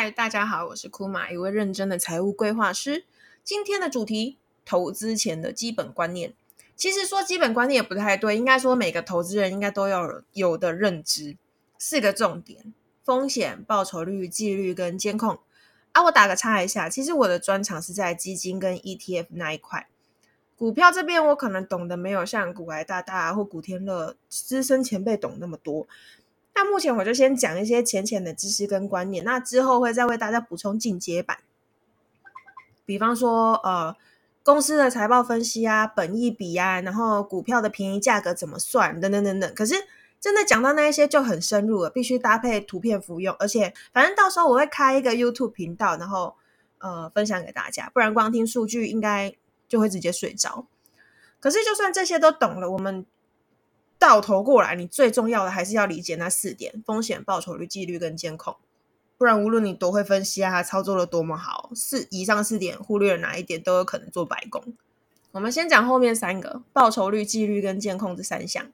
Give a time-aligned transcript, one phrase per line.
[0.00, 3.04] 嗨大家好，我是库玛，一位认真的财务规划师。
[3.42, 6.34] 今天的主题：投资前的基本观念。
[6.76, 11.36] 其实说基本观念也不太对，应该说每个投资人应该都要有的认知。
[11.80, 12.72] 四个重点：
[13.02, 15.40] 风险、报酬率、纪律跟监控。
[15.90, 19.88] 啊，我打个叉一下，其实我的专长是在基金跟 ETF 那一块。
[20.56, 25.88] 股票这边我可能懂得没有像古埃大大或古天乐资深前辈懂那么多。
[26.58, 31.38] 那目前我就先讲一些浅浅的知识跟观念，那之后会再为大家补充进阶版。
[32.84, 33.94] 比方说，呃，
[34.42, 39.54] 公司的财报分析啊，本益比啊，然后股票的便宜价格怎么算，等等等等。
[39.54, 39.76] 可是
[40.18, 46.34] 真的讲到那一些就很深入了，必须搭配图片服用，而且反正到时候我会开一个 YouTube 频道，然后
[46.78, 49.32] 呃分享给大家，不然光听数据应该
[49.68, 50.66] 就会直接睡着。
[51.38, 53.06] 可是就算这些都懂了，我们。
[53.98, 58.56] 到头过来，你最重要的还是要理解那四点：风险、报酬率、纪律跟监控。
[59.16, 64.62] 不然，无论你多会分析啊，操作的多么好，四以上四点忽略了哪一点，都有可能做白工。
[65.32, 68.66] 我们先讲后面三个：报酬率、纪律跟监控这三项。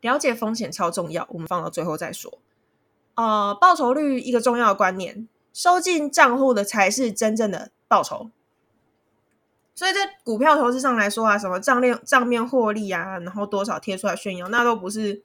[0.00, 2.38] 了解风险超重要，我们放到最后再说。
[3.14, 8.30] 呃，报酬率一个重要的观念，收进账户的才是真正的报酬。
[9.74, 15.22] 所以在股票投资上来说啊，什么账面账面获利啊，然后多少贴出来炫耀，那都不是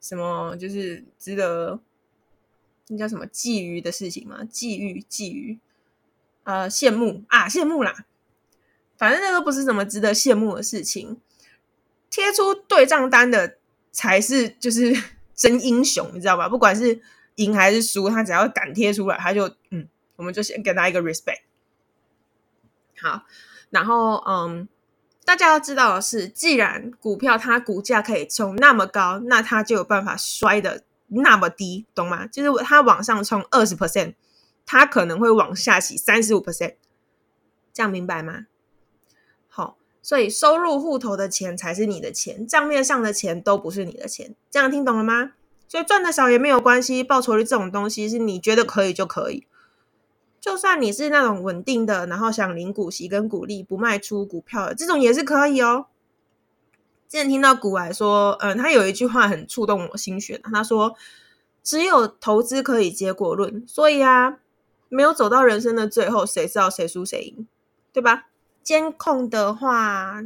[0.00, 1.78] 什么就是值得
[2.88, 4.38] 那叫什么觊觎的事情嘛？
[4.44, 5.58] 觊觎、觊觎，
[6.44, 8.06] 呃，羡慕啊，羡慕啦。
[8.96, 11.20] 反正那都不是什么值得羡慕的事情。
[12.08, 13.58] 贴出对账单的
[13.92, 14.96] 才是就是
[15.34, 16.48] 真英雄，你知道吧？
[16.48, 17.02] 不管是
[17.34, 21.40] 赢还是输，他只要敢贴出来，他就嗯，我们就先给他一个 respect。
[22.98, 23.26] 好。
[23.74, 24.68] 然后，嗯，
[25.24, 32.24] 大家要知道的是，既然股票它股价可以冲那么高，那它就有办法摔的那么低，懂吗？
[32.28, 34.14] 就是它往上冲二十 percent，
[34.64, 36.76] 它可能会往下洗三十五 percent，
[37.72, 38.46] 这样明白吗？
[39.48, 45.32] 好，所以收入户头的钱才是你的钱，账面上的钱都不是你的钱，这样听懂了吗？
[45.66, 49.48] 所以赚的少也没有关系，报酬率这种东西是你觉得可以就可以。
[50.44, 55.86] 就算你是那种稳定的，然后想领股息跟股利不卖出股票的这种也是可以哦。
[57.08, 60.96] 之前听到古来说，嗯，他有一句话很触动我心弦，他说
[61.64, 64.36] ：“只有投资可以结果论，所以啊，
[64.90, 67.48] 没有走到人生的最后，谁知道谁输谁赢，
[67.90, 68.26] 对吧？”
[68.62, 70.22] 监控的话，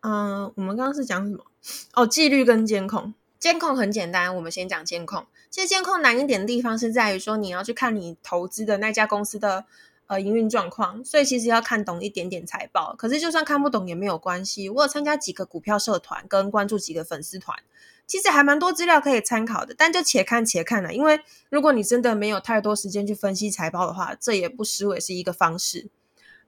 [0.00, 1.46] 嗯，我们刚刚是讲什么？
[1.94, 3.14] 哦，纪律跟监控。
[3.38, 5.24] 监控很简单，我们先讲监控。
[5.54, 9.64] 其实监控难一点的地方是在于说，你要去看你投资的那家公司的
[10.08, 12.92] 呃营运状况，所以其实要看懂一点点财报。
[12.98, 17.56] 可是就算看不懂也没有关系，我有参加几个股票社团，跟关注几个粉丝团，
[18.04, 19.72] 其实还蛮多资料可以参考的。
[19.78, 25.88] 但就且看且看了，因为如果你真的没有太多时间去分析财报的话，这也不失为是一个方式。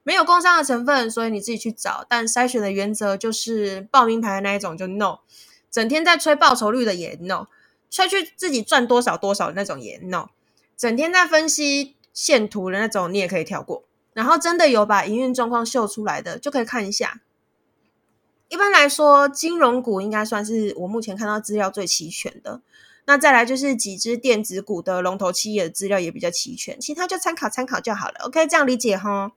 [0.03, 2.05] 没有工商的成分，所以你自己去找。
[2.09, 5.19] 但筛选的原则就是报名牌的那一种就 no。
[5.71, 7.47] 整天在吹报酬率的也 no，
[7.97, 10.29] 吹去自己赚多少多少的那种也 no，
[10.77, 13.85] 整天在分析线图的那种你也可以跳过。
[14.13, 17.21] 然后真的有把营运状况秀出来的，就可以看一下。
[18.49, 22.61] 一般来说，金融股应该算是我目前看到资料最齐全的。
[23.05, 28.25] 那再来就是几只电子股的龙头企业的资料也比较齐全，其他就参考参考就好了。
[28.25, 29.33] OK，这样理解哈。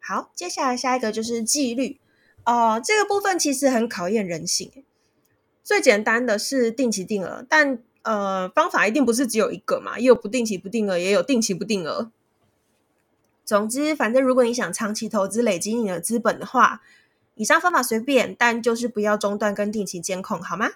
[0.00, 1.98] 好，接下来下一个就是纪律
[2.44, 4.70] 哦，这个部分其实很考验人性。
[5.66, 12.12] 最简单的是定期定额，但呃方法一定不是只有一个嘛，也有不定期不定额，也有定期不定额。
[13.44, 16.82] 总之，反正如果你想长期投资累积你的资本的话，
[17.34, 20.70] 以上方法随便，但就是不要中断跟定期监控，好吗？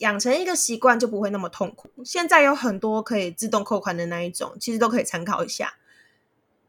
[0.00, 1.88] 养成一个习惯就不会那么痛苦。
[2.04, 5.76] 现在有很多可以自动扣款的那一种，其实都可以参考一下。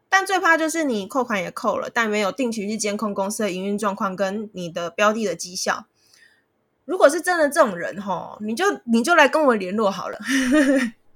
[0.08, 5.84] 但最怕就是你扣款也扣了，但没有定期去监控公司的营运状况跟你的标的的绩效。
[6.84, 10.18] 如果是真的这种人哈，你就你就来跟我联络好了。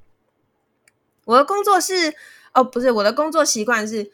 [1.26, 2.14] 我的工作是
[2.54, 4.12] 哦，不是我的工作习惯是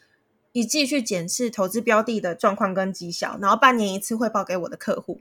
[0.52, 5.20] 一季去检视投资标的的状况跟绩效，然后半年一次汇报给我的客户。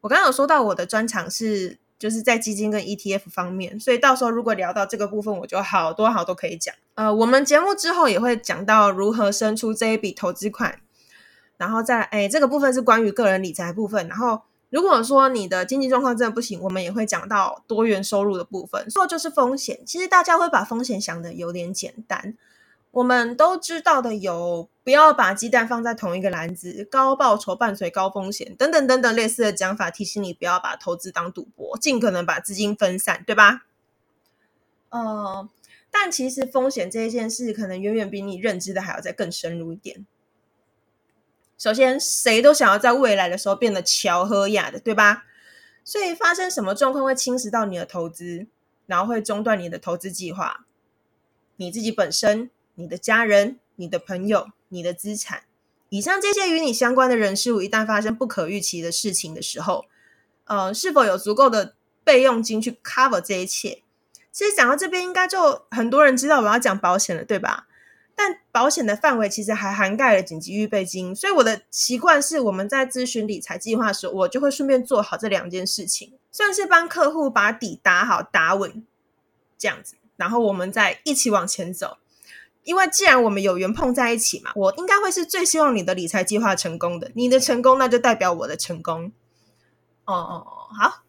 [0.00, 6.74] 我刚刚有说到我的专长是就是在基金跟 ETF 方面，所以到时候如果聊到这个部分，我就好多好多可以讲。
[6.94, 10.80] 呃，我们节目之后也会讲到如何生出这一笔投资款，
[11.58, 14.40] 然后再哎，这个部分是关于个人理财部分，然后。
[14.68, 18.88] 如果说你的经济状况真的不行，我们也会讲到多元收入的部分。
[18.88, 22.36] 最后就是风险，其实大家会把风险想的有点简单。
[22.90, 33.66] 我们都知道的有，不要把鸡蛋放在同一个篮子，高报酬伴随高风险，等等等等类似的讲法，提醒你不要把投资当赌博，尽可能把资金分散，对吧？
[34.88, 35.46] 呃，
[35.90, 40.06] 但其实风险这一件事，可能远远比你认知的还要再更深入一点。
[41.58, 45.24] 首先，谁都想要在未来的时候变得乔和雅的，对吧？
[45.84, 48.46] 所以发生什么状况会侵蚀到你的投资，
[48.86, 50.66] 然后会中断你的投资计划？
[51.56, 55.44] 你自己本身、你的家人、你的朋友、你的资产，
[55.88, 59.86] 以上这些与你相关的人事物，一旦发生不可预期的事情的时候，
[60.44, 61.74] 呃，是否有足够的
[62.04, 63.82] 备用金去 cover 这一切？
[64.30, 67.65] 其实讲到这边，应该就很多人知道我要讲保险了，对吧？
[68.18, 78.84] 但保险的范围其实还涵盖了紧急预备金，所以我的习惯是，我们在咨询理财计划的时候，我就会顺便做好这两件事情，算是帮客户把底打好、打稳，
[79.58, 81.98] 这样子，然后我们再一起往前走。
[82.64, 87.12] 因为既然我们有缘碰在一起嘛，我应该会是最希望你的理财计划成功的。
[87.14, 89.12] 你的成功，那就代表我的成功。
[90.06, 91.02] 哦哦哦，好，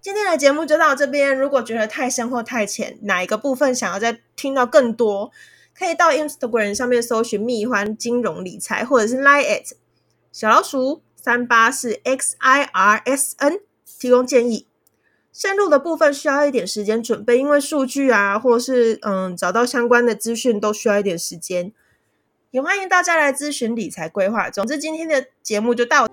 [0.00, 1.36] 今天的节目就到这边。
[1.36, 5.30] 如果觉得太深或太浅，哪一个部分想要再听到更多？
[5.76, 9.72] 可以到 Instagram 上面搜寻“蜜欢金融理财”，或者是 Line at
[10.30, 13.60] 小老鼠三八四 X I R S N
[13.98, 14.66] 提供建议。
[15.32, 21.72] 深入的部分需要一点时间准备，因为数据啊，或是嗯找到相关的资讯都需要一点时间。
[22.52, 24.48] 也欢迎大家来咨询理财规划。
[24.48, 26.06] 总之，今天的节目就到。